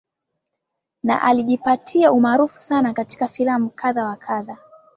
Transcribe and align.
na 1.03 1.21
alijipatia 1.21 2.11
umaarufu 2.11 2.59
sana 2.59 2.93
katika 2.93 3.27
filamu 3.27 3.69
kadha 3.69 4.05
wa 4.05 4.15
kadha 4.15 4.57